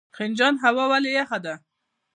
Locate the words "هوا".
0.63-0.83